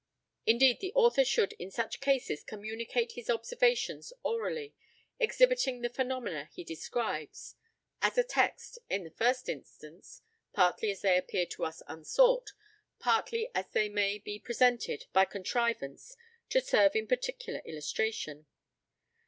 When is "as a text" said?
8.01-8.79